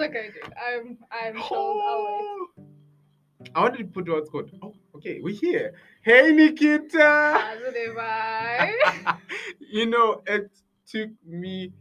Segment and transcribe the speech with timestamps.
[0.00, 0.52] Okay, dude.
[0.56, 1.82] I'm I'm told.
[1.84, 2.46] Oh.
[3.54, 4.50] I wanted to put what's called.
[4.62, 5.74] Oh, okay, we're here.
[6.02, 7.56] Hey, Nikita.
[9.60, 10.50] You know, it
[10.86, 11.72] took me.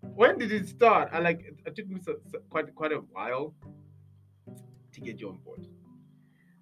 [0.00, 1.10] When did it start?
[1.12, 1.40] I like.
[1.40, 3.54] It, it took me so, so- quite quite a while
[4.92, 5.66] to get you on board.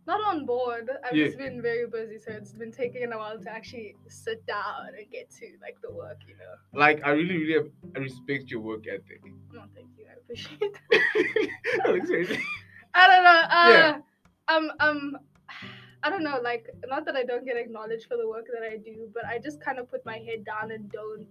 [0.06, 0.90] Not on board.
[1.04, 1.26] I've Yeah.
[1.26, 5.10] just been very busy, so it's been taking a while to actually sit down and
[5.10, 6.54] get to like the work, you know.
[6.78, 9.20] Like, I really, really I respect your work ethic.
[9.52, 10.06] No, thank you.
[10.10, 10.74] I appreciate
[12.06, 12.40] seriously.
[12.94, 13.42] I don't know.
[13.58, 13.98] Uh, Yeah.
[14.48, 15.18] Um, um,
[16.02, 16.40] I don't know.
[16.42, 19.38] Like, not that I don't get acknowledged for the work that I do, but I
[19.38, 21.28] just kind of put my head down and don't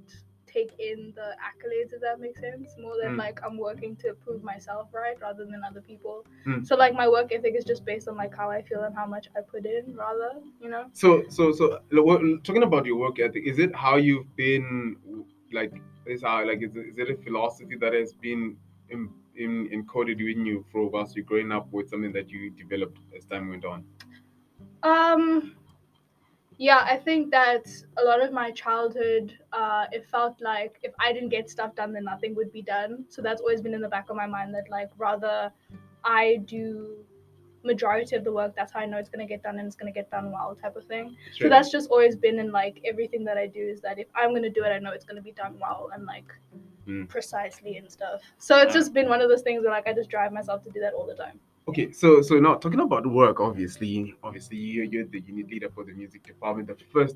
[0.51, 1.93] take in the accolades.
[1.93, 2.67] If that makes sense.
[2.85, 3.17] More than Mm.
[3.25, 6.25] like I'm working to prove myself right, rather than other people.
[6.45, 6.65] Mm.
[6.67, 9.07] So like my work ethic is just based on like how I feel and how
[9.15, 10.31] much I put in, rather.
[10.63, 10.85] You know.
[10.93, 11.79] So, so, so,
[12.43, 14.97] talking about your work ethic, is it how you've been,
[15.51, 15.73] like,
[16.05, 18.57] is how, like, is it, is it a philosophy that has been
[18.89, 20.89] in, in, encoded within you for?
[21.05, 23.83] So you're growing up with something that you developed as time went on.
[24.83, 25.55] Um,
[26.59, 27.65] yeah, I think that
[27.97, 31.93] a lot of my childhood, uh, it felt like if I didn't get stuff done,
[31.93, 33.05] then nothing would be done.
[33.07, 35.51] So that's always been in the back of my mind that like rather
[36.03, 36.97] I do
[37.63, 38.55] majority of the work.
[38.57, 40.75] That's how I know it's gonna get done and it's gonna get done well, type
[40.75, 41.15] of thing.
[41.39, 44.33] So that's just always been in like everything that I do is that if I'm
[44.33, 46.31] gonna do it, I know it's gonna be done well and like
[46.87, 47.07] Mm.
[47.07, 48.21] precisely and stuff.
[48.37, 48.79] So it's Yeah.
[48.79, 50.93] just been one of those things where like I just drive myself to do that
[50.93, 51.39] all the time.
[51.67, 55.83] Okay, so so now talking about work, obviously, obviously you're, you're the unit leader for
[55.83, 57.15] the music department, the first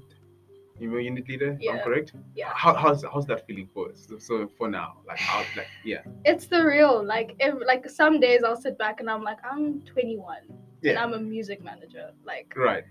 [0.82, 1.58] email unit leader.
[1.60, 2.14] if I'm correct.
[2.36, 2.52] Yeah.
[2.54, 4.06] How, how's how's that feeling for us?
[4.10, 8.20] So, so for now, like how like yeah it's the real like if like some
[8.20, 10.38] days i'll sit back and i'm like i'm 21
[10.84, 12.84] and i'm a music manager like right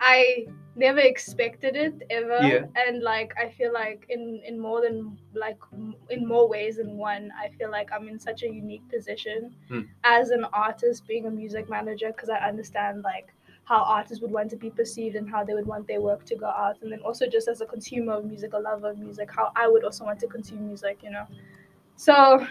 [0.00, 0.46] i
[0.76, 2.66] never expected it ever Yeah.
[2.76, 5.58] and like i feel like in in more than like
[6.10, 9.82] in more ways than one i feel like i'm in such a unique position Hmm.
[10.04, 13.28] as an artist being a music manager because i understand like
[13.64, 16.36] how artists would want to be perceived and how they would want their work to
[16.36, 19.28] go out and then also just as a consumer of music a lover of music
[19.30, 21.26] how i would also want to consume music you know
[21.96, 22.46] so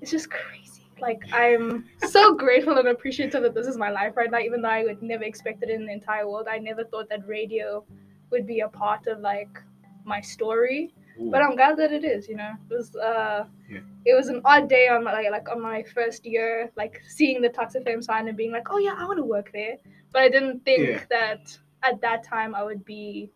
[0.00, 0.61] it's just crazy
[1.02, 4.68] like i'm so grateful and appreciative that this is my life right now even though
[4.68, 7.84] i would never expect it in the entire world i never thought that radio
[8.30, 9.58] would be a part of like
[10.04, 11.30] my story Ooh.
[11.30, 13.80] but i'm glad that it is you know it was uh Yeah.
[14.04, 17.42] it was an odd day on my like, like on my first year like seeing
[17.42, 19.76] the Tuks FM sign and being like oh yeah i want to work there
[20.12, 21.04] but i didn't think Yeah.
[21.10, 23.30] that at that time i would be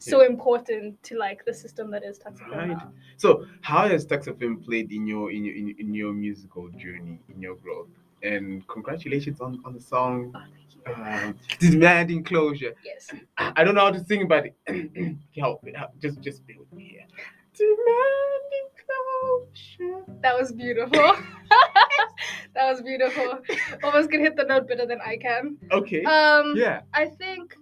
[0.00, 2.68] so important to like the system that is FM Right.
[2.68, 2.92] now.
[3.16, 4.28] So, how has Tuks
[4.64, 7.88] played in your in your in, your musical journey, in your growth?
[8.22, 11.28] And congratulations on, on the song Oh, thank you.
[11.28, 14.44] um, "Demanding Closure." yes I I don't know how to sing, but
[15.36, 17.06] help me, help- just just be with me here.
[17.56, 20.04] Demanding closure.
[20.22, 20.90] that was beautiful
[22.54, 23.38] that was beautiful
[23.82, 26.02] almost can hit the note better than i can Okay.
[26.04, 26.80] um yeah.
[26.94, 27.54] I think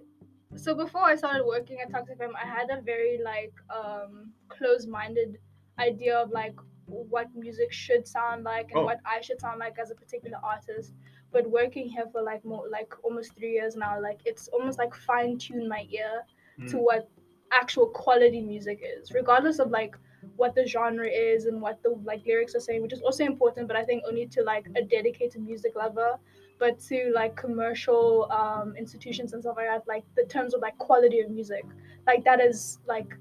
[0.58, 0.74] so.
[0.74, 5.38] Before I started working at Tuks FM, I had a very like um, closed-minded
[5.78, 6.54] idea of like
[6.86, 8.84] what music should sound like and Oh.
[8.84, 10.94] what I should sound like as a particular artist.
[11.32, 14.94] But working here for like more like almost three years now, like it's almost like
[14.94, 16.24] fine-tune my ear
[16.68, 16.82] to Mm.
[16.82, 17.08] what
[17.52, 19.96] actual quality music is, regardless of like
[20.36, 23.68] what the genre is and what the like lyrics are saying, which is also important.
[23.68, 26.18] But I think only to like a dedicated music lover
[26.58, 30.76] but to like commercial um, institutions and stuff like that, like the terms of like
[30.78, 31.64] quality of music,
[32.06, 33.16] like that is like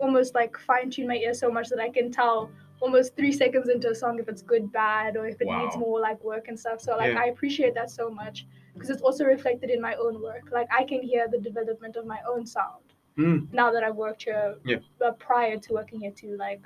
[0.00, 2.50] almost like fine tune my ear so much that I can tell
[2.80, 6.00] almost three seconds into a song if it's good, bad, or if it needs more
[6.00, 6.80] like work and stuff.
[6.80, 7.20] So like Yeah.
[7.20, 10.48] I appreciate that so much because it's also reflected in my own work.
[10.50, 12.84] Like I can hear the development of my own sound
[13.18, 13.52] Mm.
[13.52, 14.56] now that I've worked here.
[14.64, 14.76] Yeah.
[14.98, 16.62] But prior to working here too, like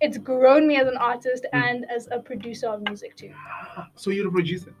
[0.00, 1.62] it's grown me as an artist Mm.
[1.64, 3.32] and as a producer of music too.
[3.96, 4.74] So you're a producer.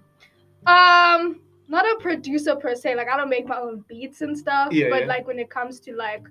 [0.66, 2.96] Um, not a producer per se.
[2.96, 4.72] Like I don't make my own beats and stuff.
[4.72, 5.06] Yeah, but yeah.
[5.06, 6.26] like when it comes to like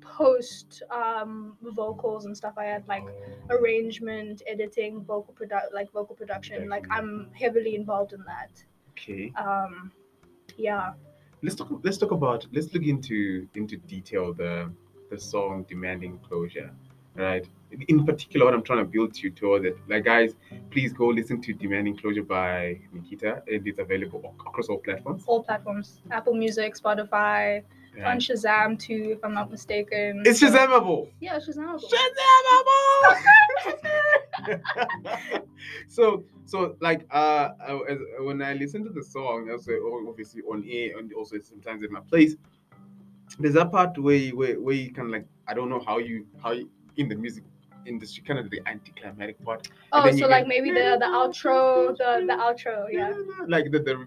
[0.00, 3.04] post um vocals and stuff, I had like
[3.50, 6.68] arrangement, editing, vocal produ- like vocal production.
[6.68, 8.62] Like I'm heavily involved in that.
[8.90, 9.32] Okay.
[9.36, 9.90] Um,
[10.56, 10.92] yeah.
[11.42, 11.68] Let's talk.
[11.82, 12.46] Let's talk about.
[12.52, 14.70] Let's look into into detail the
[15.10, 16.70] the song "Demanding Closure."
[17.14, 17.46] Right.
[17.88, 19.76] In particular, what I'm trying to build you towards it.
[19.88, 20.34] Like, guys,
[20.70, 23.42] please go listen to "Demanding Closure" by Nikita.
[23.46, 25.24] It is available across all platforms.
[25.26, 27.62] All platforms: Apple Music, Spotify,
[28.04, 30.22] on Shazam too, if I'm not mistaken.
[30.24, 31.10] It's Shazamable.
[31.20, 31.90] Yeah, Shazamable.
[31.92, 33.18] Shazamable.
[35.88, 40.64] so so like uh I- when I listen to the song, also o- obviously on
[40.68, 42.34] air and also sometimes in my place,
[43.38, 46.52] there's that part where where where you can like I don't know how you how
[46.52, 47.44] you, in the music
[47.86, 49.68] industry, kind of the anticlimactic part.
[49.92, 53.12] Oh, so like maybe the the outro, the the outro, yeah.
[53.46, 54.06] Like the the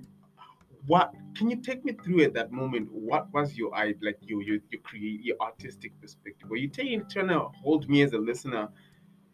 [0.87, 2.89] what can you take me through at that moment?
[2.91, 6.49] What was your eye like your your your create your artistic perspective?
[6.49, 8.69] Were you taking trying to hold me as a listener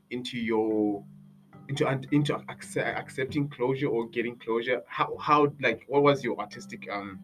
[0.10, 1.04] into your
[1.68, 4.82] into into acce- accepting closure or getting closure?
[4.88, 7.20] How how like what was your artistic um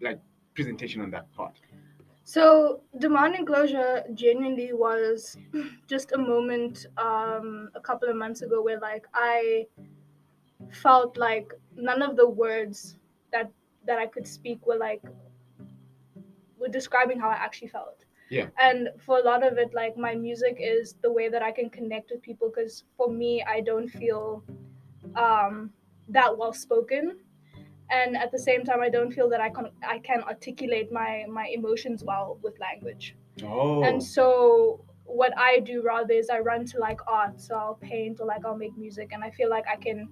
[0.00, 0.20] like
[0.54, 1.60] presentation on that part?
[2.30, 5.36] So demanding closure genuinely was
[5.88, 9.66] just a moment um a couple of months ago where like I
[10.82, 12.96] felt like none of the words
[13.32, 13.50] that
[13.84, 15.02] that I could speak were like
[16.56, 18.04] were describing how I actually felt.
[18.28, 18.46] Yeah.
[18.56, 21.68] And for a lot of it, like my music is the way that I can
[21.68, 24.44] connect with people because for me, I don't feel
[25.16, 25.72] um,
[26.08, 27.18] that well spoken.
[27.90, 31.26] And at the same time, I don't feel that I can I can articulate my
[31.28, 33.16] my emotions well with language.
[33.42, 37.74] Oh, And so what I do rather is I run to like art, so I'll
[37.76, 40.08] paint or like I'll make music, and I feel like I can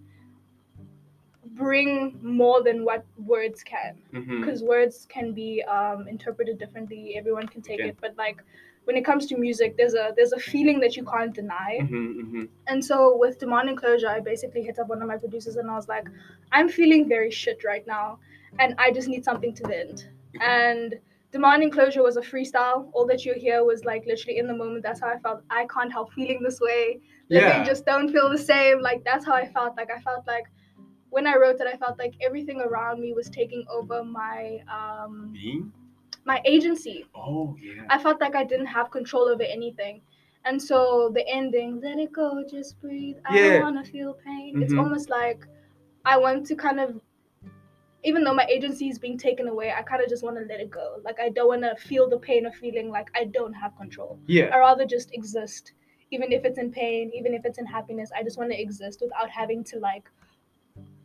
[1.45, 4.41] bring more than what words can mhm.
[4.41, 7.89] because words can be um, interpreted differently everyone can take Okay.
[7.89, 8.43] it but like
[8.89, 11.79] when it comes to music there's a there's a feeling that you can't deny.
[11.83, 12.49] Mhm, mhm.
[12.69, 15.77] and so with demanding closure i basically hit up one of my producers and i
[15.81, 16.09] was like
[16.53, 18.07] i'm feeling very shit right now
[18.59, 20.09] and i just need something to vent.
[20.41, 20.95] And
[21.33, 22.89] demanding closure was a freestyle.
[22.93, 25.43] All that you hear was like literally in the moment that's how i felt.
[25.51, 27.01] I can't help feeling this way.
[27.29, 27.65] Yeah.
[27.65, 28.81] just don't feel the same.
[28.81, 29.77] Like that's how i felt.
[29.77, 30.47] Like i felt like
[31.11, 35.31] when i wrote it i felt like everything around me was taking over my um
[35.33, 35.73] Being?
[36.31, 37.87] My agency Oh yeah.
[37.91, 40.03] I felt like I didn't have control over anything.
[40.45, 43.17] And so the ending, let it go, just breathe.
[43.27, 43.49] I Yeah.
[43.53, 44.63] don't want to feel pain.
[44.63, 44.79] It's Mhm.
[44.85, 45.47] almost like
[46.05, 47.01] I want to kind of,
[48.05, 50.61] even though my agency is being taken away, I kind of just want to let
[50.61, 51.01] it go.
[51.05, 54.19] Like I don't want to feel the pain of feeling like I don't have control.
[54.27, 54.51] yeah.
[54.55, 55.73] I rather just exist,
[56.11, 58.11] even if it's in pain, even if it's in happiness.
[58.17, 60.11] I just want to exist without having to like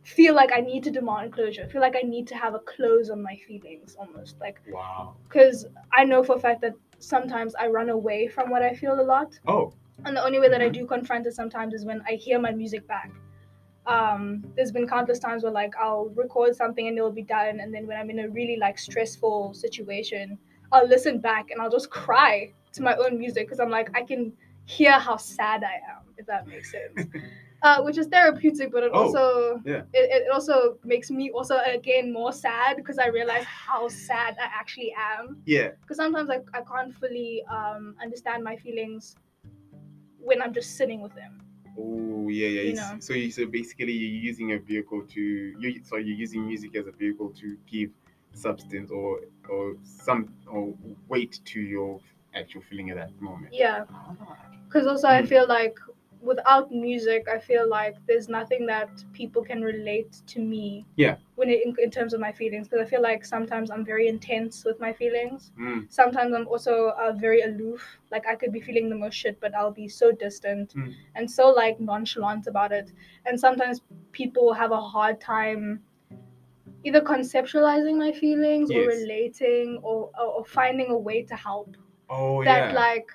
[0.04, 1.66] feel like I need to demand closure.
[1.68, 5.16] Feel like I need to have a close on my feelings, almost like Wow.
[5.24, 9.00] because I know for a fact that sometimes I run away from what I feel
[9.00, 9.72] a lot, Oh.
[10.04, 12.52] and the only way that I do confront it sometimes is when I hear my
[12.52, 13.10] music back.
[13.86, 17.72] Um, there's been countless times where like I'll record something and it'll be done, and
[17.74, 20.38] then when I'm in a really like stressful situation,
[20.72, 24.02] I'll listen back and I'll just cry to my own music because I'm like I
[24.02, 24.32] can
[24.66, 27.08] hear how sad I am, if that makes sense.
[27.64, 29.82] Uh, which is therapeutic, but it Oh, also yeah.
[29.94, 34.44] it, it also makes me also again more sad because I realize how sad I
[34.60, 35.70] actually am Yeah.
[35.80, 39.16] because sometimes I, I can't fully um, understand my feelings
[40.20, 41.40] when I'm just sitting with them.
[41.78, 42.62] Oh yeah, yeah.
[42.68, 42.96] You know.
[43.00, 45.20] So you so basically you're using a vehicle to
[45.58, 47.90] you so you're using music as a vehicle to give
[48.34, 50.74] substance or or some or
[51.08, 51.98] weight to your
[52.34, 53.54] actual feeling at that moment.
[53.54, 54.36] Yeah, Ah,
[54.68, 55.28] because also I Mm.
[55.28, 55.78] feel like
[56.24, 60.86] without music, I feel like there's nothing that people can relate to me.
[60.96, 61.16] Yeah.
[61.34, 64.08] When it, in, in terms of my feelings, because I feel like sometimes I'm very
[64.08, 65.52] intense with my feelings.
[65.60, 67.82] Mm, Sometimes I'm also uh, very aloof.
[68.10, 70.94] Like I could be feeling the most shit, but I'll be so distant Mm.
[71.14, 72.92] and so like nonchalant about it.
[73.26, 73.82] And sometimes
[74.12, 75.82] people have a hard time
[76.84, 81.76] either conceptualizing my feelings or relating or, or, or finding a way to help.
[82.10, 82.74] Oh that yeah.
[82.74, 83.06] like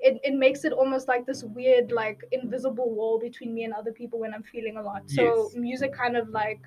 [0.00, 3.92] it, it makes it almost like this weird like invisible wall between me and other
[3.92, 5.02] people when I'm feeling a lot.
[5.06, 5.54] So Yes.
[5.56, 6.60] music kind of like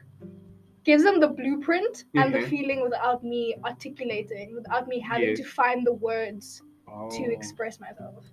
[0.84, 2.50] gives them the blueprint and the Mhm.
[2.50, 5.38] feeling without me articulating, without me having Yes.
[5.40, 8.26] to find the words oh, to express myself.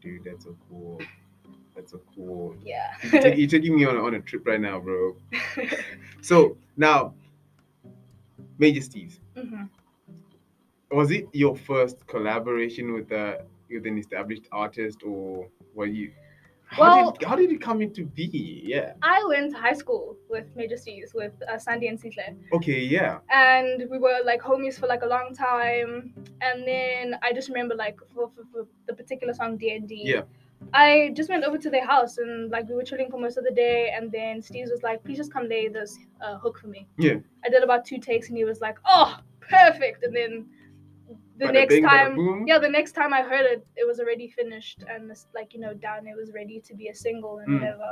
[0.00, 1.00] dude, that's a cool.
[1.74, 2.56] That's a cool.
[2.62, 2.92] Yeah.
[3.12, 5.16] You're, taking me on, on a trip right now, bro.
[6.20, 7.14] So now,
[8.58, 9.20] Major Steve's.
[9.36, 9.64] hmm
[10.92, 16.12] was it your first collaboration with a with an established artist or were you
[16.68, 18.94] how Well- did how did it come into be yeah.
[19.02, 22.36] I went to high school with Major C's with uh, Sandy and Sihle.
[22.52, 23.18] okay yeah.
[23.30, 26.12] And we were like homies for like a long time.
[26.40, 30.22] And then i just remember like for, for, for the particular song d&d Yeah.
[30.74, 33.44] i just went over to their house and like we were chilling for most of
[33.44, 33.92] the day.
[33.96, 36.88] And then steve was like please just come lay this uh, hook for me.
[36.98, 37.18] Yeah.
[37.44, 40.02] i did about two takes and he was like oh perfect.
[40.02, 40.46] And then
[41.38, 44.28] the Bada next bing, time yeah the next time i heard it it was already
[44.28, 46.06] finished and it's like you know done.
[46.06, 47.54] It was ready to be a single and Mm.
[47.60, 47.90] whatever.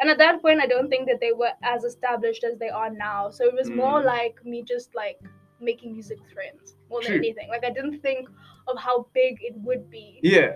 [0.00, 2.90] And at that point i don't think that they were as established as they are
[2.90, 3.30] now.
[3.30, 4.06] So it was more Mm.
[4.16, 5.20] like me just like
[5.60, 7.18] making music with friends more than True.
[7.24, 7.48] anything.
[7.54, 8.28] Like i didn't think
[8.68, 10.06] of how big it would be.
[10.22, 10.50] Yeah.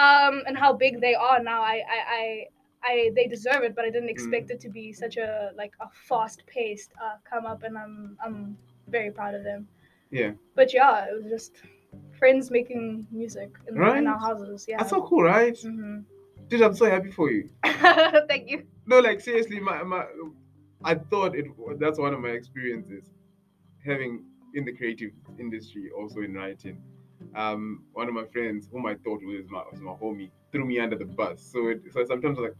[0.00, 2.24] Um and how big they are now i i i,
[2.90, 4.16] I they deserve it but i didn't Mm.
[4.16, 5.30] expect it to be such a
[5.62, 8.38] like a fast paced uh come up and i'm i'm
[8.96, 9.66] very proud of them.
[10.10, 10.32] Yeah.
[10.54, 11.52] But yeah it was just
[12.18, 14.66] friends making music in, in our houses.
[14.68, 14.78] Yeah.
[14.78, 15.56] That's so cool, right?
[15.58, 16.00] hmm
[16.48, 17.48] Dude, I'm so happy for you.
[17.64, 18.66] Thank you.
[18.86, 20.04] No, like seriously, my, my
[20.84, 21.46] I thought it
[21.78, 23.10] that's one of my experiences
[23.84, 24.24] having
[24.54, 26.80] in the creative industry, also in writing.
[27.34, 30.78] Um, one of my friends, whom I thought was my was my homie, threw me
[30.78, 31.42] under the bus.
[31.42, 32.54] So it, so sometimes I'm like,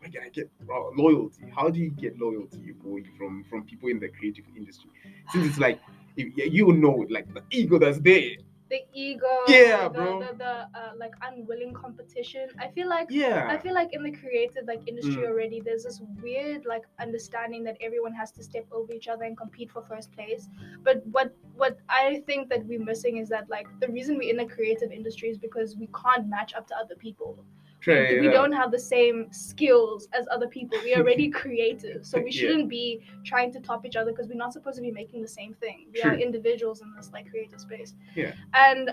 [0.00, 0.50] where can I get
[0.96, 1.44] loyalty?
[1.54, 4.90] How do you get loyalty for from from people in the creative industry?
[5.32, 5.80] Since it's like
[6.18, 8.36] if, you know, like the ego that's there.
[8.70, 9.26] The ego.
[9.46, 10.20] Yeah, the, bro.
[10.20, 12.48] The, the uh, like unwilling competition.
[12.60, 13.46] I feel like Yeah.
[13.48, 15.28] I feel like in the creative like industry Mm.
[15.28, 19.36] already, there's this weird like understanding that everyone has to step over each other and
[19.38, 20.48] compete for first place.
[20.84, 24.36] But what what I think that we're missing is that like the reason we're in
[24.36, 27.42] the creative industry is because we can't match up to other people.
[27.86, 28.32] We yeah.
[28.32, 30.78] don't have the same skills as other people.
[30.82, 34.52] We're already creative, so we shouldn't be trying to top each other because we're not
[34.52, 35.86] supposed to be making the same thing.
[35.94, 37.94] We are individuals in this like creative space.
[38.14, 38.32] Yeah.
[38.54, 38.90] And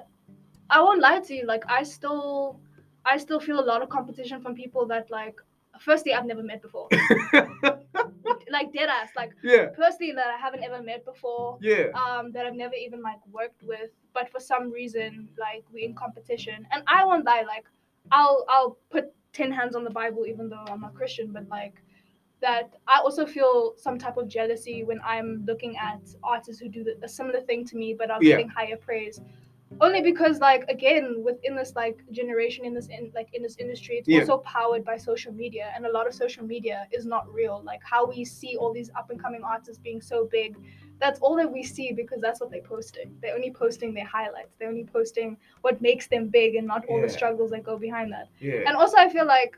[0.69, 2.59] I won't lie to you, like I still,
[3.05, 5.35] I still feel a lot of competition from people that like,
[5.79, 6.87] firstly I've never met before,
[8.51, 11.87] like dead ass, like yeah, personally that I haven't ever met before yeah.
[11.93, 15.93] um, that I've never even like worked with, but for some reason like we're in
[15.93, 17.65] competition, and I won't lie, like
[18.11, 21.81] I'll I'll put ten hands on the Bible even though I'm not Christian, but like
[22.41, 26.83] that I also feel some type of jealousy when I'm looking at artists who do
[26.83, 28.37] the, a similar thing to me but are Yeah.
[28.37, 29.21] getting higher praise.
[29.81, 33.95] Only because like again within this like generation in this in like in this industry
[33.97, 34.19] it's Yeah.
[34.19, 37.81] also powered by social media and a lot of social media is not real like
[37.83, 40.55] how we see all these up and coming artists being so big
[40.99, 43.15] that's all that we see because that's what they're posting.
[43.21, 44.55] They're only posting their highlights.
[44.57, 48.11] They're only posting what makes them big and not all the struggles that go behind
[48.13, 48.29] that.
[48.39, 48.63] Yeah.
[48.67, 49.57] And also, I feel like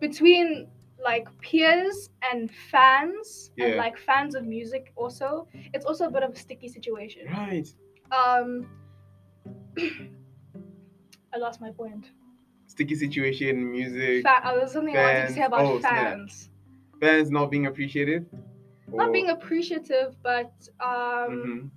[0.00, 0.68] between
[1.02, 6.32] like peers and fans and like fans of music, also, it's also a bit of
[6.32, 7.22] a sticky situation.
[7.32, 7.68] Right.
[8.12, 8.66] Um,
[11.34, 12.10] I lost my point.
[12.66, 15.92] Sticky situation, music, Fa- uh, there's something I wanted to say about Oh, snap.
[15.92, 16.50] fans.
[17.00, 18.26] fans not being appreciated.
[18.88, 21.30] Not being appreciative, but um.
[21.46, 21.70] Mhm.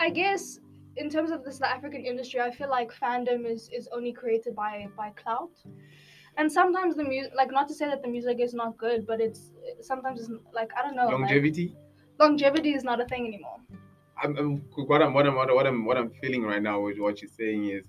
[0.00, 0.58] I guess
[0.96, 4.88] in terms of this African industry, I feel like fandom is is only created by
[4.96, 5.54] by clout,
[6.36, 9.20] and sometimes the music, like not to say that the music is not good, but
[9.20, 11.76] it's sometimes it's like I don't know, like, longevity.
[12.18, 13.58] longevity is not a thing anymore.
[14.22, 14.56] I'm, I'm,
[14.86, 17.66] what I'm what I'm what I'm what I'm feeling right now with what you're saying
[17.66, 17.84] is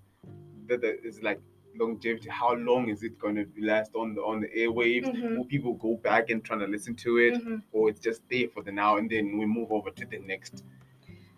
[0.67, 1.39] that the, it's like
[1.75, 2.29] longevity.
[2.29, 5.05] How long is it going to last on the on the airwaves?
[5.05, 5.37] Mhm.
[5.37, 7.63] Will people go back and try to listen to it, Mhm.
[7.71, 10.63] or it's just there for the now and then we move over to the next?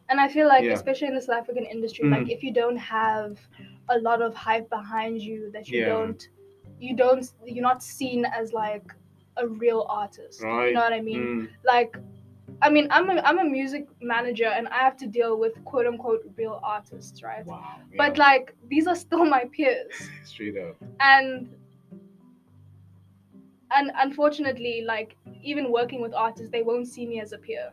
[0.09, 0.73] And I feel like, Yeah.
[0.73, 2.11] especially in the South African industry, Mm.
[2.11, 3.39] like if you don't have
[3.89, 5.87] a lot of hype behind you, that you Yeah.
[5.87, 6.29] don't,
[6.79, 8.93] you don't, you're not seen as like
[9.37, 10.41] a real artist.
[10.41, 11.23] You know what I mean?
[11.23, 11.97] Mm, like
[12.61, 15.85] I mean I'm a I'm a music manager and I have to deal with quote
[15.87, 17.45] unquote real artists, right?
[17.45, 17.79] wow.
[17.97, 19.93] But yeah, like these are still my peers.
[20.23, 20.75] straight up.
[20.99, 21.49] And
[23.71, 27.71] and unfortunately, like even working with artists, they won't see me as a peer.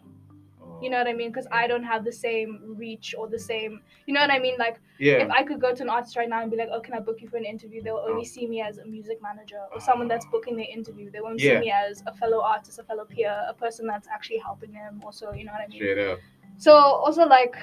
[0.82, 1.30] You know what I mean?
[1.30, 4.56] Because I don't have the same reach or the same you know what I mean?
[4.58, 5.18] Like Yeah.
[5.24, 7.00] if I could go to an artist right now and be like, Oh, can I
[7.00, 7.82] book you for an interview?
[7.82, 8.10] They'll uh-huh.
[8.10, 8.34] only Oh.
[8.34, 11.10] see me as a music manager or someone that's booking their interview.
[11.10, 11.54] They won't Yeah.
[11.54, 15.00] see me as a fellow artist, a fellow peer, a person that's actually helping them
[15.04, 15.78] also, you know what I mean?
[15.78, 16.18] Straight up.
[16.58, 17.56] So also like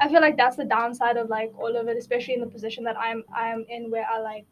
[0.00, 2.82] I feel like that's the downside of like all of it, especially in the position
[2.84, 4.46] that I'm I'm in where I like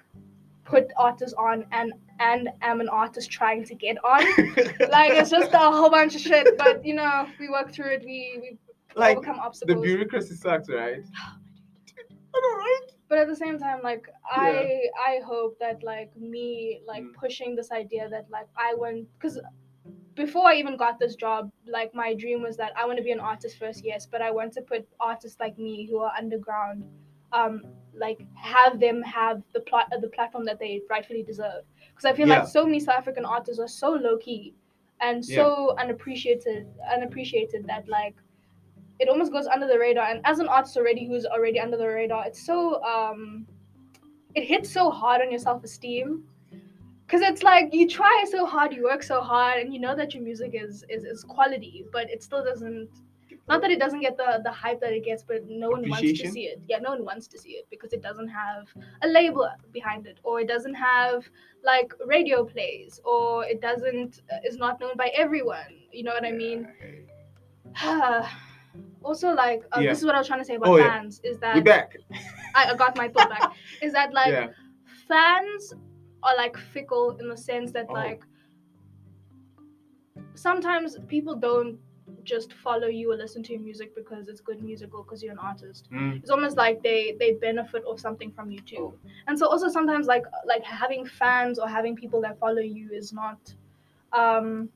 [0.71, 4.21] put artists on and and am an artist trying to get on.
[4.91, 6.57] like it's just a whole bunch of shit.
[6.59, 8.59] But you know, we work through it, we, we
[8.97, 11.03] like overcome the bureaucracy sucks, right?
[12.33, 12.91] Right?
[13.11, 17.13] but at the same time like i i hope that like me like Mm.
[17.15, 19.39] pushing this idea that like i want because
[20.15, 23.11] before i even got this job like my dream was that i want to be
[23.11, 26.85] an artist first yes but i want to put artists like me who are underground
[27.33, 27.63] um
[27.95, 31.63] like have them have the plot the platform that they rightfully deserve.
[31.91, 32.41] Because i feel Yeah.
[32.41, 34.55] like so many south african artists are so low-key
[35.01, 38.15] and so unappreciated unappreciated that like
[38.99, 40.07] it almost goes under the radar.
[40.11, 43.47] And as an artist already who's already under the radar it's so um
[44.35, 46.23] it hits so hard on your self-esteem.
[47.07, 50.15] Because it's like you try so hard you work so hard and you know that
[50.15, 52.89] your music is is, is quality but it still doesn't
[53.51, 56.13] not that it doesn't get the the hype that it gets but no one wants
[56.21, 58.65] to see it yeah no one wants to see it because it doesn't have
[59.03, 59.47] a label
[59.79, 61.29] behind it or it doesn't have
[61.71, 66.25] like radio plays or it doesn't uh, is not known by everyone you know what
[66.25, 66.69] i mean
[69.03, 69.91] also like uh, Yeah.
[69.91, 70.91] this is what i was trying to say about Oh, yeah.
[70.91, 71.97] fans is that We back.
[72.55, 73.53] I, I got my thought back
[73.83, 74.49] is that like yeah.
[75.09, 75.75] fans
[76.23, 77.95] are like fickle in the sense that Oh.
[77.95, 78.23] like
[80.35, 81.79] sometimes people don't
[82.25, 85.33] just follow you or listen to your music because it's good music or because you're
[85.33, 85.89] an artist.
[85.93, 86.17] Mm.
[86.17, 88.95] It's almost like they they benefit off something from you too.
[89.27, 93.13] And so also sometimes like like having fans or having people that follow you is
[93.13, 93.39] not
[94.13, 94.69] um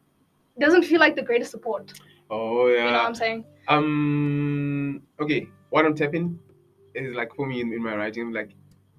[0.58, 1.92] doesn't feel like the greatest support.
[2.30, 2.84] Oh yeah.
[2.84, 3.06] You know what.
[3.06, 3.44] I'm saying?
[3.68, 5.02] Um.
[5.20, 5.48] Okay.
[5.70, 6.38] What I'm tapping
[6.94, 8.50] is like for me in, in my writing, like,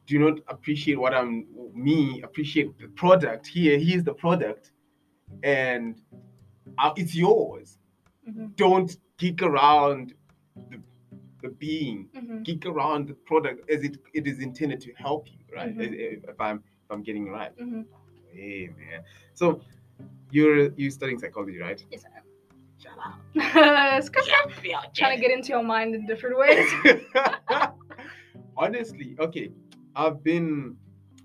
[0.05, 3.77] do you not appreciate what I'm me appreciate the product here?
[3.77, 4.71] Here's the product,
[5.43, 6.01] and
[6.77, 7.77] uh, it's yours.
[8.25, 10.13] Hmm Don't geek around
[10.69, 10.79] the,
[11.41, 12.09] the being.
[12.17, 15.73] hmm Geek around the product as it it is intended to help you, right?
[15.77, 17.51] If, if I'm if I'm getting it right.
[17.57, 17.81] hmm
[18.31, 19.01] Hey man.
[19.33, 19.61] So
[20.31, 21.83] you're you studying psychology, right?
[21.91, 22.23] Yes, I am.
[22.77, 23.19] Shut up.
[24.93, 26.67] Trying to get into your mind in different ways.
[28.57, 29.49] Honestly, okay.
[29.95, 30.75] I've been.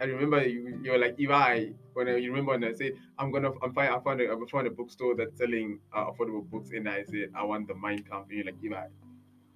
[0.00, 0.78] I remember you.
[0.82, 1.74] You're like Ibai.
[2.00, 3.90] When I, you remember when I said I'm gonna, I'm fine.
[3.90, 7.30] I found a, I found a bookstore that's selling uh, affordable books, and I said
[7.34, 8.28] I want the Mein Kampf.
[8.30, 8.86] And you're like Ibai.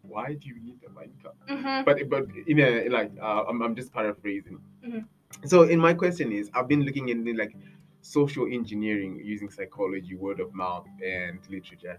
[0.03, 1.39] Why do you need the Mein Kampf?
[1.49, 4.61] hmm But but in a like uh, I'm, I'm just paraphrasing.
[4.87, 5.05] Mhm.
[5.47, 7.57] So in my question is, I've been looking into like
[8.03, 11.99] social engineering using psychology, word of mouth, and literature.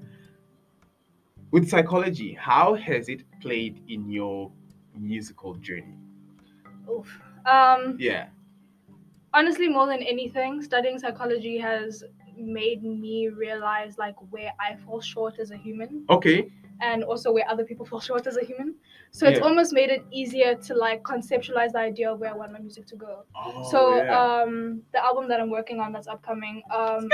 [1.52, 4.52] With psychology, how has it played in your
[4.98, 5.98] musical journey?
[6.90, 7.20] Oof.
[7.46, 8.28] Um, Yeah.
[9.36, 12.04] Honestly, more than anything, studying psychology has
[12.38, 16.50] made me realize like where I fall short as a human Okay.
[16.82, 18.76] and also where other people fall short as a human.
[19.12, 22.52] So it's almost made it easier to like conceptualize the idea of where I want
[22.52, 23.24] my music to go.
[23.36, 24.42] Oh, so yeah.
[24.44, 27.08] um, the album that I'm working on that's upcoming, um,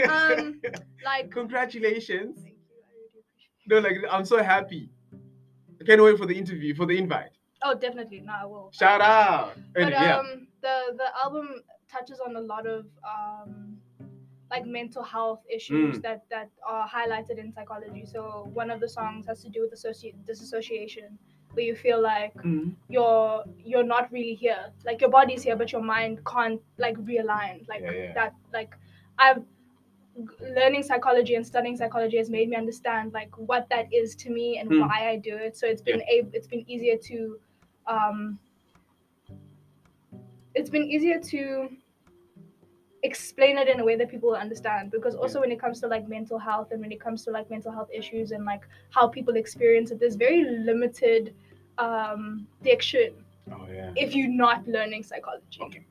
[0.08, 0.60] um,
[1.04, 2.36] like congratulations.
[2.42, 4.88] Thank you, I really appreciate No, like I'm so happy.
[5.80, 7.30] I can't wait for the interview, for the invite.
[7.62, 8.20] Oh, definitely.
[8.20, 8.70] No, I will.
[8.72, 9.54] Shout out.
[9.74, 10.18] But yeah.
[10.18, 13.78] um, the the album touches on a lot of um,
[14.50, 16.02] like mental health issues Mm.
[16.02, 18.04] that that are highlighted in psychology.
[18.04, 21.18] So one of the songs has to do with associ- disassociation,
[21.52, 22.74] where you feel like Mm.
[22.88, 24.72] you're you're not really here.
[24.84, 27.66] Like your body's here, but your mind can't like realign.
[27.68, 28.14] Like Yeah, yeah.
[28.14, 28.34] that.
[28.52, 28.76] Like
[29.18, 29.42] I've
[30.40, 34.58] learning psychology and studying psychology has made me understand like what that is to me
[34.58, 34.80] and Mm.
[34.80, 35.56] why I do it.
[35.56, 37.38] So it's been a it's been easier to
[37.86, 38.38] um
[40.54, 41.68] it's been easier to
[43.02, 45.86] explain it in a way that people will understand because also when it comes to
[45.86, 49.08] like mental health and when it comes to like mental health issues and like how
[49.08, 51.34] people experience it there's very limited
[51.78, 53.14] um diction
[53.50, 53.90] Oh yeah.
[53.96, 55.84] if you're not learning psychology Okay.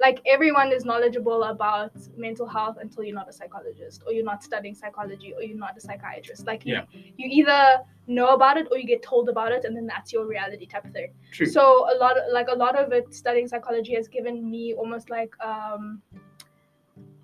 [0.00, 4.42] Like everyone is knowledgeable about mental health until you're not a psychologist or you're not
[4.42, 6.74] studying psychology or you're not a psychiatrist like you,
[7.18, 10.26] you either know about it or you get told about it and then that's your
[10.26, 11.46] reality type of thing True.
[11.46, 15.10] so a lot of like a lot of it studying psychology has given me almost
[15.10, 16.00] like um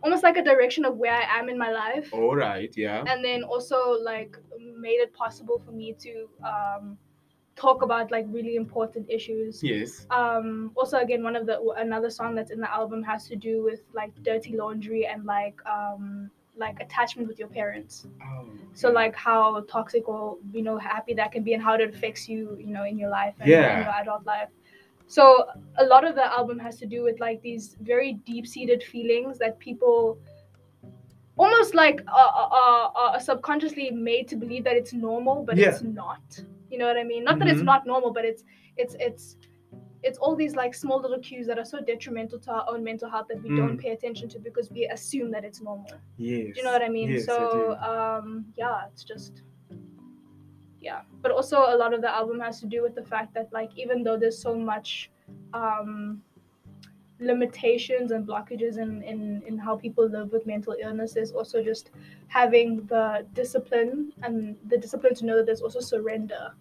[0.03, 2.73] almost like a direction of where i am in my life All right.
[2.77, 3.05] Yeah.
[3.09, 4.37] and then also like
[4.79, 6.99] made it possible for me to um
[7.57, 10.07] talk about like really important issues Yes.
[10.11, 13.63] um also again one of the another song that's in the album has to do
[13.65, 18.45] with like dirty laundry and like um like attachment with your parents Oh.
[18.75, 22.29] so like how toxic or you know happy that can be and how it affects
[22.29, 23.79] you you know in your life and Yeah.
[23.79, 24.49] in your adult life
[25.07, 25.47] so
[25.79, 29.59] a lot of the album has to do with like these very deep-seated feelings that
[29.59, 30.19] people
[31.37, 35.69] almost like are, are, are subconsciously made to believe that it's normal but Yeah.
[35.69, 36.23] it's not
[36.71, 37.73] you know what i mean not that it's Mhm.
[37.73, 38.45] not normal but it's
[38.77, 39.37] it's it's
[40.03, 43.09] it's all these like small little cues that are so detrimental to our own mental
[43.11, 43.57] health that we Mm.
[43.57, 46.55] don't pay attention to because we assume that it's normal Yes.
[46.55, 47.11] do you know what I mean?
[47.11, 47.73] Yes, so do.
[47.93, 49.43] um yeah, it's just
[50.81, 51.01] yeah.
[51.23, 53.71] But also a lot of the album has to do with the fact that like
[53.77, 55.11] even though there's so much
[55.55, 56.23] um
[57.19, 61.91] limitations and blockages in, in, in how people live with mental illness, there's also just
[62.29, 66.53] having the discipline and the discipline to know that there's also surrender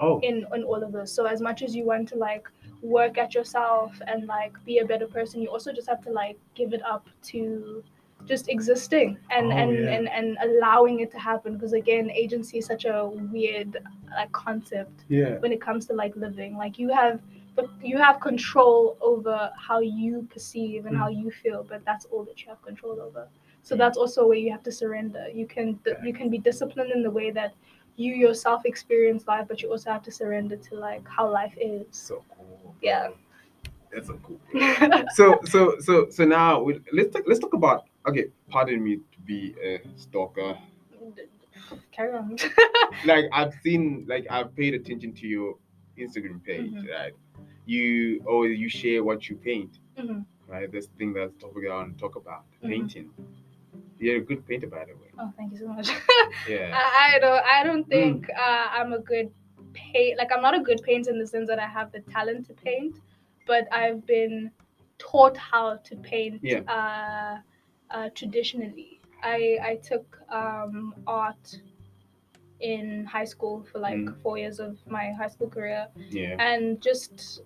[0.00, 0.20] Oh.
[0.20, 1.12] in in all of this.
[1.12, 2.48] So as much as you want to like
[2.82, 6.38] work at yourself and like be a better person, you also just have to like
[6.54, 7.82] give it up to
[8.24, 9.90] just existing and Oh, and, yeah.
[9.90, 13.76] and and allowing it to happen because again agency is such a weird
[14.14, 15.38] like concept Yeah.
[15.38, 17.20] when it comes to like living like you have
[17.58, 21.00] but you have control over how you perceive and Mm.
[21.02, 23.24] how you feel but that's all that you have control over
[23.62, 25.66] so that's also where you have to surrender you can
[26.06, 27.52] you can be disciplined in the way that
[27.96, 31.84] you yourself experience life but you also have to surrender to like how life is
[31.90, 32.74] So cool.
[32.80, 33.08] Yeah.
[33.92, 34.40] That's so cool.
[35.18, 39.18] so so so so now we, let's talk, let's talk about okay pardon me to
[39.30, 39.40] be
[39.70, 40.56] a stalker
[41.90, 42.36] carry on
[43.10, 45.56] like i've seen like i've paid attention to your
[46.06, 46.88] instagram page Mhm.
[46.96, 47.14] right
[47.66, 50.24] you or you share what you paint Mhm.
[50.52, 52.68] right this thing that's topic i want to talk about Mhm.
[52.72, 53.10] painting
[54.04, 55.10] You're a good painter, by the way.
[55.20, 55.88] Oh, thank you so much.
[56.54, 56.70] Yeah.
[56.80, 57.94] I, I don't I don't Mm.
[57.96, 59.28] think uh, I'm a good
[59.80, 62.40] paint like I'm not a good painter in the sense that I have the talent
[62.48, 62.94] to paint,
[63.50, 64.36] but I've been
[65.06, 66.62] taught how to paint Yeah.
[66.76, 67.34] uh,
[67.96, 68.90] uh, traditionally.
[69.34, 69.38] I
[69.70, 70.06] I took
[70.40, 70.76] um,
[71.22, 71.46] art
[72.60, 74.20] in high school for like Mm.
[74.22, 76.36] four years of my high school career, yeah.
[76.40, 77.42] and just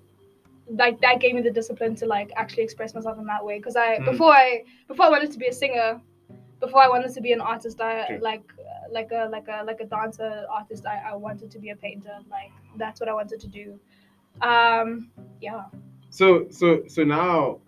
[0.69, 3.77] like that gave me the discipline to like actually express myself in that way because
[3.77, 4.05] i Mm.
[4.11, 6.01] before i before i wanted to be a singer
[6.61, 8.19] before i wanted to be an artist i True.
[8.23, 8.45] like
[8.91, 12.17] like a like a like a dancer artist I, I wanted to be a painter
[12.31, 13.79] like that's what i wanted to do
[14.41, 15.65] um yeah
[16.11, 17.59] So so so now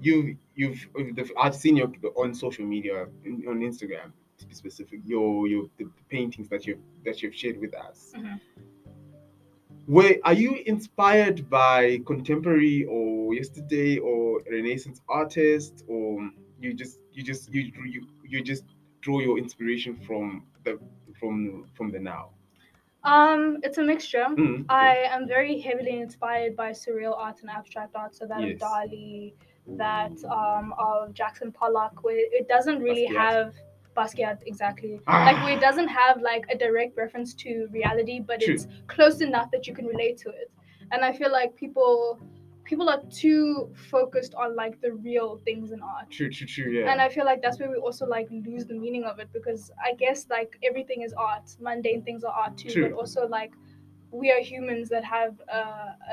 [0.00, 3.06] you you've you've- I've seen your on social media
[3.50, 7.74] on Instagram to be specific your your the paintings that you've that you've shared with
[7.74, 8.12] us.
[8.16, 8.40] Mhm.
[9.86, 17.22] Where are you inspired by contemporary or yesterday or Renaissance artists or you just you
[17.22, 17.62] just you
[17.94, 18.64] you you just
[19.00, 20.78] draw your inspiration from the
[21.18, 22.30] from from the now?
[23.02, 27.92] um it's a mixture Mm, I am very heavily inspired by surreal art and abstract
[27.96, 28.52] art, so that Yes.
[28.52, 29.32] of Dali,
[29.84, 33.54] that um, of Jackson Pollock, where it doesn't really have
[33.96, 35.24] Basquiat exactly, Ah.
[35.24, 38.54] like where it doesn't have like a direct reference to reality, but True.
[38.54, 40.50] it's close enough that you can relate to it.
[40.92, 42.20] And I feel like people
[42.64, 46.08] people are too focused on like the real things in art.
[46.10, 46.70] True, true, true.
[46.70, 46.90] Yeah.
[46.92, 49.72] And I feel like that's where we also like lose the meaning of it because
[49.84, 51.56] I guess like everything is art.
[51.60, 52.82] Mundane things are art too, True.
[52.90, 53.52] but also like
[54.12, 55.56] we are humans that have uh,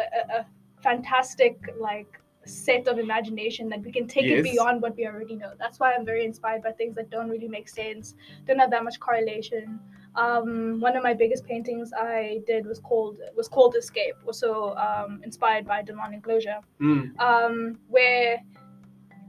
[0.01, 0.45] a, a, a
[0.81, 5.51] fantastic like set of imagination that we can take it beyond what we already know.
[5.59, 8.15] That's why I'm very inspired by things that don't really make sense,
[8.47, 9.79] don't have that much correlation.
[10.15, 15.21] Um, one of my biggest paintings I did was called was called Escape, also um,
[15.23, 18.39] inspired by Demanding Closure Mm, um, where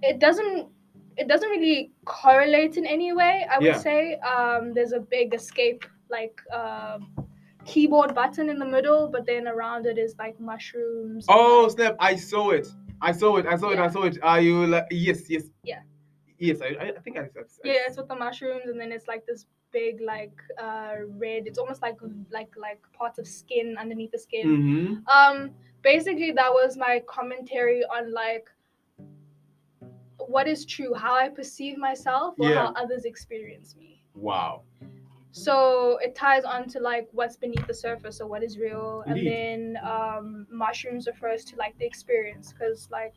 [0.03, 0.69] it doesn't
[1.17, 3.47] it doesn't really correlate in any way.
[3.53, 3.79] I would Yeah.
[3.79, 6.99] say um, there's a big escape like uh,
[7.67, 11.27] keyboard button in the middle, but then around it is like mushrooms.
[11.29, 11.97] Oh snap!
[11.99, 12.69] I saw it.
[13.01, 13.47] I saw it.
[13.47, 13.79] I saw it.
[13.79, 14.19] I saw it.
[14.23, 15.45] Are you like yes, yes?
[15.65, 15.81] Yeah.
[16.39, 17.21] Yes, I, I I think I.
[17.23, 20.95] I, I yeah, it's with the mushrooms, and then it's like this big like uh,
[21.19, 21.47] red.
[21.47, 21.97] It's almost like
[22.31, 24.47] like like parts of skin underneath the skin.
[24.47, 25.09] Mm-hmm.
[25.09, 25.51] um
[25.83, 28.49] basically that was my commentary on like
[30.19, 32.55] what is true how i perceive myself or Yeah.
[32.67, 34.63] how others experience me Wow.
[35.31, 39.27] So it ties on to like what's beneath the surface or what is real Indeed.
[39.27, 43.15] and then um mushrooms refers to like the experience because like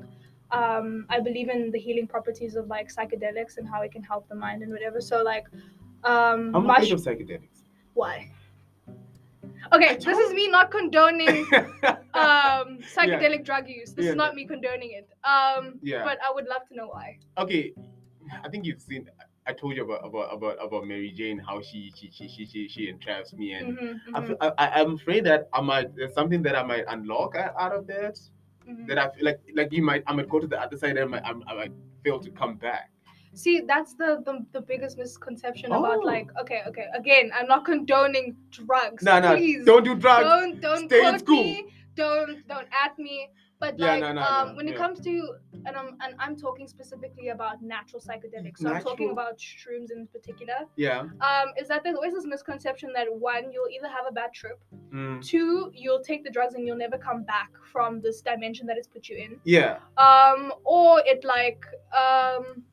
[0.51, 4.27] um i believe in the healing properties of like psychedelics and how it can help
[4.27, 5.45] the mind and whatever so like
[6.03, 7.63] um I'm mush- of psychedelics.
[7.93, 8.29] why
[9.73, 11.47] okay this is me not condoning
[12.13, 14.11] um psychedelic drug use this Yeah.
[14.11, 16.03] is not me condoning it um Yeah.
[16.03, 17.73] but i would love to know why okay,
[18.43, 19.09] I think you've seen.
[19.47, 22.67] I told you about about about, about Mary Jane, how she she she she she,
[22.67, 25.95] she entraps me, and Mhm, I mhm, feel, I, I- I'm afraid that I might
[25.95, 28.19] there's something that I might unlock out of that.
[28.69, 28.87] mhm.
[28.87, 31.15] That I feel like like you might I might go to the other side and
[31.15, 31.71] I might, I might
[32.03, 32.89] fail to come back.
[33.33, 36.07] see that's the, the the biggest misconception about Oh.
[36.13, 38.25] like okay okay again i'm not condoning
[38.57, 40.25] drugs No, no, please don't do drugs.
[40.29, 41.43] don't don't Stay in school.
[41.43, 41.63] me
[42.01, 43.15] don't don't at me
[43.63, 45.13] but Yeah, like no, no, um no, when it comes to
[45.65, 50.07] and i'm and i'm talking specifically about natural psychedelics so i'm talking about shrooms in
[50.07, 51.01] particular Yeah.
[51.29, 54.59] um is that there's always this misconception that one you'll either have a bad trip
[54.93, 55.23] Mm.
[55.25, 58.87] two you'll take the drugs and you'll never come back from this dimension that it's
[58.87, 59.77] put you in Yeah.
[59.97, 61.63] um or it like
[62.03, 62.63] um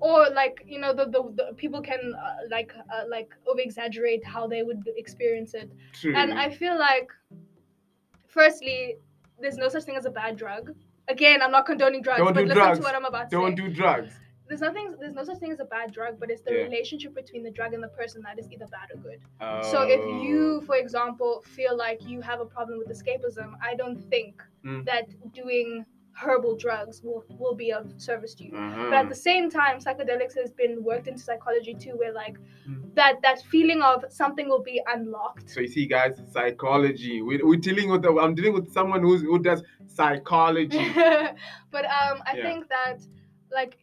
[0.00, 4.24] or like you know the the, the people can uh, like uh, like over exaggerate
[4.24, 6.14] how they would experience it True.
[6.14, 7.10] and i feel like
[8.28, 8.96] firstly
[9.40, 10.74] there's no such thing as a bad drug
[11.10, 12.78] again i'm not condoning drugs Don't but do listen drugs.
[12.78, 14.12] to what i'm about to don't say do drugs.
[14.48, 16.62] there's nothing there's no such thing as a bad drug but it's the Yeah.
[16.68, 19.62] relationship between the drug and the person that is either bad or good Oh.
[19.72, 24.00] so if you, for example, feel like you have a problem with escapism, I don't
[24.14, 24.84] think Mm.
[24.90, 28.56] that doing herbal drugs will, will be of service to you.
[28.56, 28.86] Uh-huh.
[28.90, 32.94] But at the same time, psychedelics has been worked into psychology too, where like Mm.
[32.94, 35.48] that that feeling of something will be unlocked.
[35.48, 37.22] So you see, guys, psychology.
[37.22, 38.02] We, we're dealing with.
[38.02, 40.86] The, I'm dealing with someone who's who does psychology.
[41.70, 42.42] but um, I Yeah.
[42.42, 42.98] think that
[43.50, 43.78] like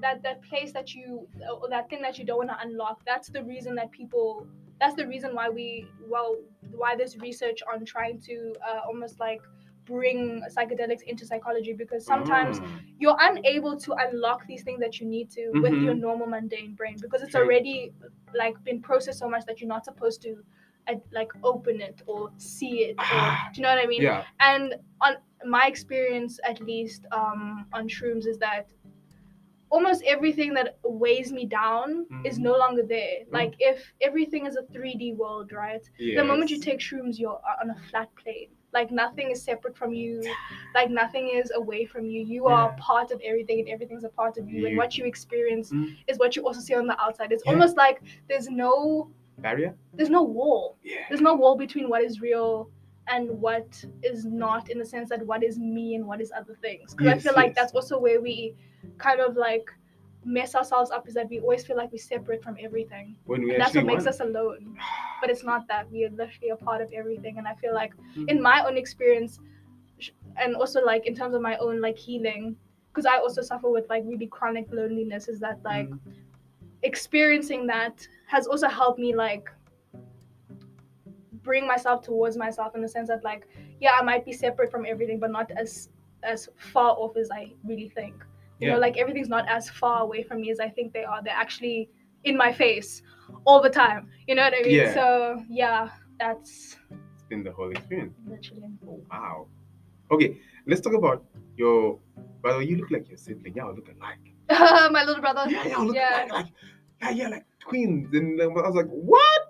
[0.00, 1.26] that that place that you
[1.60, 3.04] or that thing that you don't want to unlock.
[3.06, 4.46] That's the reason that people.
[4.80, 6.36] That's the reason why we well
[6.70, 9.40] why there's research on trying to uh, almost like
[9.92, 12.66] bring psychedelics into psychology because sometimes Mm.
[13.00, 15.84] you're unable to unlock these things that you need to with Mhm.
[15.86, 17.42] your normal mundane brain because it's True.
[17.44, 17.92] already
[18.42, 20.30] like been processed so much that you're not supposed to
[20.88, 23.50] uh, like open it or see it or Ah.
[23.52, 24.02] do you know what I mean?
[24.02, 24.24] Yeah.
[24.50, 24.74] and
[25.06, 25.12] on
[25.56, 28.66] my experience at least um on shrooms is that
[29.70, 31.88] almost everything that weighs me down
[32.28, 32.42] is Mhm.
[32.50, 33.16] no longer there.
[33.38, 35.84] Like if everything is a 3D world, right?
[36.18, 38.50] The moment you take shrooms, you're on a flat plane.
[38.72, 40.22] Like nothing is separate from you.
[40.74, 42.22] Like nothing is away from you.
[42.22, 44.66] You are part of everything, and everything's a part of you.
[44.66, 45.96] And what you experience Mm.
[46.06, 47.32] is what you also see on the outside.
[47.32, 47.52] It's Yeah.
[47.52, 49.74] almost like there's no barrier.
[49.94, 50.76] there's no wall.
[50.82, 50.96] Yeah.
[51.08, 52.70] There's no wall between what is real
[53.06, 54.68] and what is not.
[54.70, 56.94] In the sense that what is me and what is other things.
[56.94, 57.56] Because I Yes, feel like yes.
[57.56, 58.54] that's also where we
[58.98, 59.70] kind of like
[60.24, 61.08] mess ourselves up.
[61.08, 63.16] Is that we always feel like we're separate from everything.
[63.26, 64.14] When we And that's what makes want.
[64.14, 64.76] us alone
[65.20, 67.92] but it's not that we are literally a part of everything and i feel like
[68.16, 68.28] Mhm.
[68.30, 69.40] in my own experience
[70.36, 72.54] and also like in terms of my own like healing
[72.88, 75.98] because i also suffer with like really chronic loneliness is that like Mm.
[76.84, 79.50] experiencing that has also helped me like
[81.42, 83.46] bring myself towards myself in the sense that like
[83.80, 85.88] yeah i might be separate from everything but not as
[86.22, 88.24] as far off as i really think
[88.60, 88.74] you Yeah.
[88.74, 91.34] know like everything's not as far away from me as i think they are they're
[91.44, 91.88] actually
[92.24, 93.02] in my face
[93.44, 94.94] all the time you know what i mean Yeah.
[94.94, 96.76] so yeah that's
[97.14, 98.14] It's been the whole experience.
[98.26, 99.46] literally Oh, wow.
[100.10, 101.22] Okay, let's talk about
[101.56, 101.98] your.
[102.42, 103.52] By the way, you look like your sibling.
[103.54, 104.24] Yeah, I look alike.
[104.92, 106.24] my little brother Yeah, yeah, look Yeah.
[106.24, 106.32] alike.
[106.32, 106.46] Like,
[107.02, 108.08] yeah, yeah, like twins.
[108.14, 109.42] And I was like, what?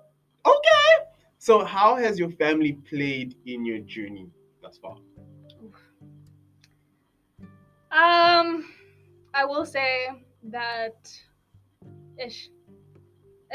[0.45, 0.91] Okay.
[1.39, 4.29] So, how has your family played in your journey
[4.61, 4.97] thus far?
[7.93, 8.65] Um,
[9.39, 10.09] I will say
[10.51, 10.99] that,
[12.27, 12.51] ish,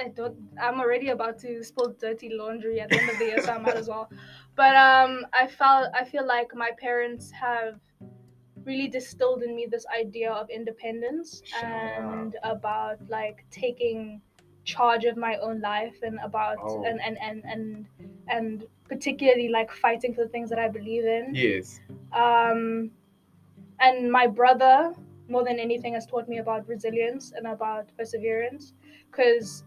[0.02, 0.38] I don't.
[0.62, 3.58] I'm already about to spill dirty laundry at the end of the year, so I
[3.60, 4.10] might as well.
[4.56, 7.76] But um, I felt I feel like my parents have
[8.66, 14.22] really distilled in me this idea of independence and about like taking
[14.64, 16.84] charge of my own life and about Oh.
[16.88, 17.86] and, and and and
[18.30, 21.82] and particularly like fighting for the things that I believe in Yes.
[22.14, 22.90] um,
[23.82, 24.94] and my brother
[25.28, 28.74] more than anything has taught me about resilience and about perseverance.
[29.12, 29.64] Because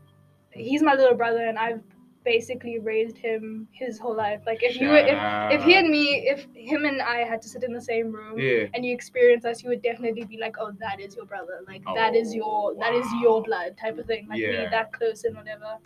[0.51, 1.83] he's my little brother and i've
[2.25, 4.41] basically raised him his whole life.
[4.47, 7.49] Like if you were if, if he and me if him and i had to
[7.49, 8.67] sit in the same room Yeah.
[8.75, 11.61] and you experience us you would definitely be like oh that is your brother.
[11.67, 14.27] Like that is Oh, your that is your blood type of thing.
[14.29, 14.71] Like we Yeah.
[14.71, 15.79] that close and whatever.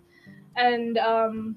[0.56, 1.56] And um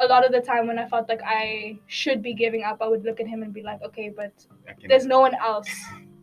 [0.00, 2.88] a lot of the time when i felt like i should be giving up i
[2.88, 4.46] would look at him and be like okay but
[4.88, 5.70] there's no one else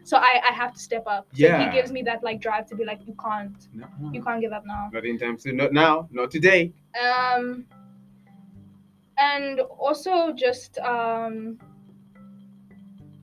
[0.10, 1.60] so i i have to step up so Yeah.
[1.64, 4.54] he gives me that like drive to be like you can't No, you can't give
[4.58, 5.56] up now Not anytime soon.
[5.58, 5.94] Not now.
[6.12, 6.62] Not today.
[7.06, 7.66] um
[9.18, 11.58] and also just um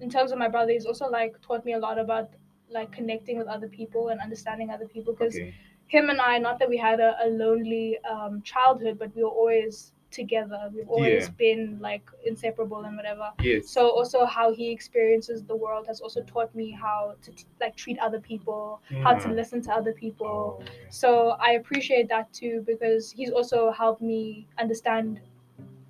[0.00, 2.30] in terms of my brother he's also like taught me a lot about
[2.70, 5.54] like connecting with other people and understanding other people because Okay.
[5.86, 9.36] him and i not that we had a, a lonely um childhood but we were
[9.42, 11.35] always together we've always Yeah.
[11.44, 13.68] been like inseparable and whatever Yes.
[13.68, 17.75] so also how he experiences the world has also taught me how to t- like
[17.77, 21.11] treat other people how to listen to other people Oh, so
[21.48, 25.20] i appreciate that too because he's also helped me understand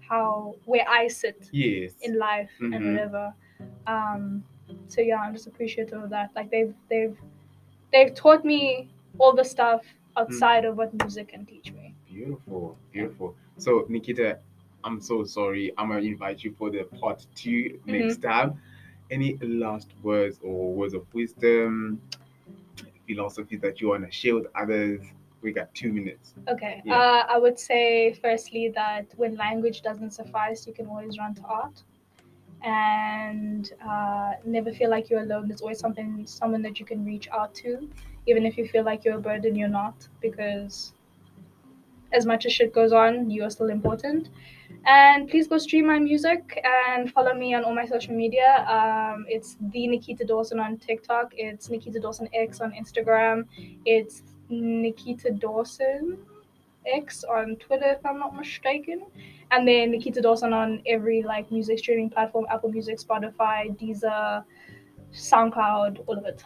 [0.00, 1.92] how where i sit yes.
[2.02, 2.74] in life Mhm.
[2.76, 3.34] and whatever
[3.86, 4.44] um
[4.88, 7.16] so yeah i'm just appreciative of that like they've they've
[7.92, 9.82] they've taught me all the stuff
[10.16, 13.34] outside of what music can teach me Beautiful, beautiful.
[13.58, 14.38] So Nikita,
[14.84, 15.72] I'm so sorry.
[15.78, 18.60] I'm gonna invite you for the part 2 next time.
[19.10, 22.00] Any last words or words of wisdom,
[23.06, 25.02] philosophy that you wanna share with others?
[25.42, 26.34] We got two minutes.
[26.48, 26.94] okay Yeah.
[26.96, 31.42] uh, i would say firstly that when language doesn't suffice you can always run to
[31.42, 31.82] art
[32.62, 37.28] and uh, never feel like you're alone there's always something someone that you can reach
[37.32, 37.88] out to
[38.26, 40.94] even if you feel like you're a burden you're not because
[42.12, 44.28] as much as shit goes on you are still important
[44.86, 49.24] and please go stream my music and follow me on all my social media um,
[49.28, 53.44] it's the nikita dawson on tiktok it's nikita dawson x on instagram
[53.84, 56.18] it's nikita dawson
[56.86, 59.02] x on twitter if i'm not mistaken
[59.52, 64.42] and then nikita dawson on every like music streaming platform apple music spotify deezer
[65.12, 66.42] soundcloud all of it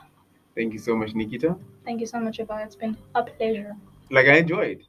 [0.55, 1.55] Thank you so much, Nikita.
[1.85, 2.63] thank you so much Eva.
[2.65, 3.77] it's been a pleasure
[4.11, 4.83] Like I enjoyed.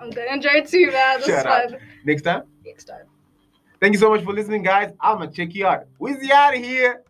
[0.00, 1.70] I'm gonna enjoy it too man this out.
[1.70, 2.42] fun Next time.
[2.64, 3.06] next time
[3.82, 4.92] Thank you so much for listening, guys.
[5.00, 5.86] I'ma check you out.
[6.00, 7.02] Wizzy out of here.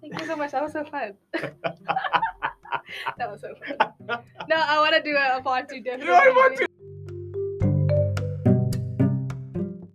[0.00, 0.52] Thank you so much.
[0.52, 1.14] That was so fun.
[1.32, 3.92] that was so fun.
[4.48, 5.80] No, I want to do a part two.
[5.80, 6.06] Definitely.
[6.06, 6.68] You want to.